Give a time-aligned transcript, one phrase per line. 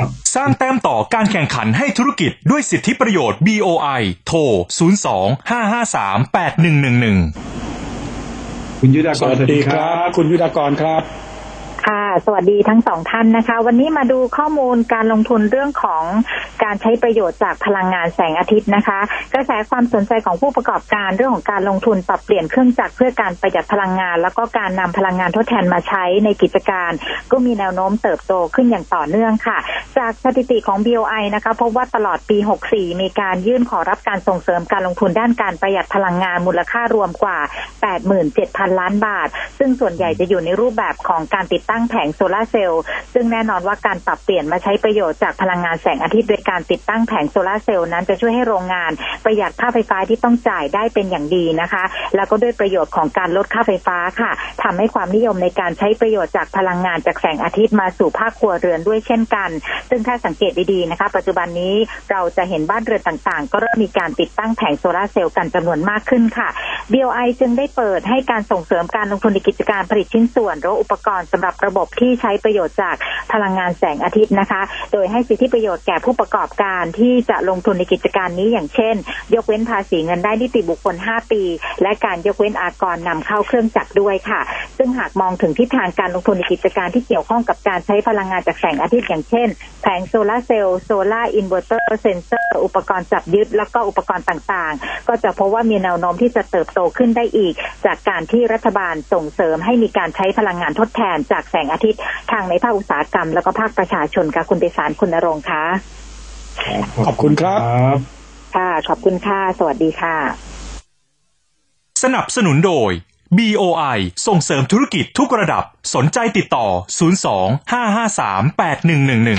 [0.00, 4.38] ครับสร้างแต้มต่อการแข่งขันให้ธุรกิจด้วยสิทธิประโยชน์ BOI โทร
[5.08, 11.02] 02 553 8111 คุณยุทธากสรวัสดีครับ คุณยุทธากรครับ
[11.84, 16.02] ค่ะ สวัสดีทั้งสองท่านนะคะ วันนี้มาดูข้อมูลการลงทุนเรื่องของ
[16.64, 18.98] การใช้ประโยชน์จากพลังงานแสงอาทิตย์นะคะ
[19.34, 26.90] กระแสความสนใจของผู้ประกอบการเรื่องของการลงทุนปรับเปลี่ยนเครื่องจักรเพื่อการประหยัดพลังงาน แล้วก็การนำพลังงานทดแทนมาใช้ในกิจการ
[27.30, 29.58] ก็มีแนวโน้มเติบโตขึ้นอย่างต่อเนื่องค่ะ
[29.98, 32.38] จากสถิติของ BOI นะคะพบว่าตลอดปี
[32.70, 37.38] 64 มีการยื่นขอรับการส่งเสริมการลงทุนด้านการประหยัดพลังงานมูลค่ารวมกว่า
[38.08, 42.82] 87,000 ล้านบาท ซึ่งส่วนใหญ่จะอยู่ในรูปแบบของการติดตั้งแผงโซลาร์เซลล์
[43.14, 48.92] ซึ่งแน่นอนว่าการปรับเปลี่ยนมาใช้ประโยชน์จากพลังงานแสงอาทิตย์โดยการติดตั้งแผงโซลาร์เซลล์นั้นจะช่วยให้โรงงาน
[49.24, 51.84] ประหยัดค่าไฟฟ้าที่ต้องจ่ายได้เป็นอย่างดีนะคะ
[52.16, 54.30] แล้วก็ด้วยประโยชน์ของการลดค่าไฟฟ้าค่ะ
[54.62, 59.50] ทำให้ความนิยมในการใช้ประโยชน์จากพลังงานจากแสงอาทิตย์มาสู่ภาคครัวเรือนด้วยเช่นกัน
[59.90, 61.74] ซึ่งถ้าสังเกตดีๆนะคะ ปัจจุบันนี้
[62.10, 66.48] เราจะเห็นบ้านเรือนต่างๆ ก็เริ่มมีการติดตั้งแผงโซลาร์เซลล์กันจำนวนมากขึ้นค่ะ
[66.92, 72.96] BOI จึงได้เปิดให้การส่งเสริมการลงทุนในกิจการผลิตชิ้นส่วนหรืออุปกรณ์สำหรับระบบที่ใช้ประโยชน์จาก
[73.32, 78.94] พลังงานแสงอาทิตย์นะคะ โดยให้สิทธิประโยชน์แก่ผู้ประกอบการที่จะลงทุนในกิจการนี้อย่างเช่น
[79.34, 81.42] ยกเว้นภาษีเงินได้นิติบุคคล 5 ปี
[81.82, 84.40] และการยกเว้นอากรนำเข้าเครื่องจักรด้วยค่ะ
[84.78, 89.48] ซึ่งหากมองถึงทิศทางการลงทุนในกิจการที่เกี่ยวข้องกับการใช้พลังงานจากแสงอาทิตย์อย่างเช่น
[89.82, 97.54] แผงโซลาร์เซลล์โซลาร์อินเวอร์เตอร์เซนเซอร์อุปกรณ์จับยึด แล้วก็อุปกรณ์ต่างๆ ก็จะพบว่ามีแนวโน้มที่จะเติบโตขึ้นได้อีก
[97.86, 105.64] จากการที่รัฐบาลส่งเสริมให้มีการใช้พลังงานทดแทนจากแสงอาทิตย์ทางในภาคอุตสาหกรรม แล้วก็ภาคประชาชนค่ะคุณเปสารคุณนรงค์คะ
[107.06, 107.98] ขอบคุณครับครับ
[108.56, 110.16] ค่ะ ขอบคุณค่ะ สวัสดีค่ะ
[112.02, 112.92] สนับสนุนโดย
[113.38, 115.64] BOI ส่งเสริมธุรกิจทุกระดับ
[115.94, 116.66] สนใจติดต่อ
[117.20, 119.38] 02 553 8111